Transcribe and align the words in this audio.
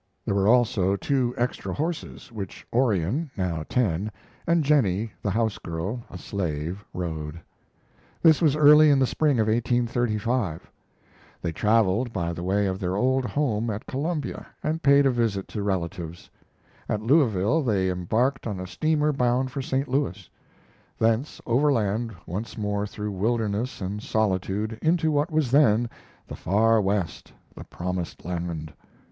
There 0.25 0.33
were 0.33 0.47
also 0.47 0.95
two 0.95 1.31
extra 1.37 1.75
horses, 1.75 2.31
which 2.31 2.65
Orion, 2.73 3.29
now 3.37 3.63
ten, 3.69 4.11
and 4.47 4.63
Jennie, 4.63 5.11
the 5.21 5.29
house 5.29 5.59
girl, 5.59 6.03
a 6.09 6.17
slave, 6.17 6.83
rode. 6.91 7.39
This 8.23 8.41
was 8.41 8.55
early 8.55 8.89
in 8.89 8.97
the 8.97 9.05
spring 9.05 9.39
of 9.39 9.45
1835. 9.45 10.71
They 11.39 11.51
traveled 11.51 12.11
by 12.11 12.33
the 12.33 12.41
way 12.41 12.65
of 12.65 12.79
their 12.79 12.95
old 12.95 13.25
home 13.25 13.69
at 13.69 13.85
Columbia, 13.85 14.47
and 14.63 14.81
paid 14.81 15.05
a 15.05 15.11
visit 15.11 15.47
to 15.49 15.61
relatives. 15.61 16.31
At 16.89 17.03
Louisville 17.03 17.61
they 17.61 17.87
embarked 17.91 18.47
on 18.47 18.59
a 18.59 18.65
steamer 18.65 19.11
bound 19.13 19.51
for 19.51 19.61
St. 19.61 19.87
Louis; 19.87 20.27
thence 20.97 21.39
overland 21.45 22.11
once 22.25 22.57
more 22.57 22.87
through 22.87 23.11
wilderness 23.11 23.81
and 23.81 24.01
solitude 24.01 24.79
into 24.81 25.11
what 25.11 25.29
was 25.29 25.51
then 25.51 25.87
the 26.27 26.35
Far 26.35 26.81
West, 26.81 27.31
the 27.55 27.65
promised 27.65 28.25
land. 28.25 28.73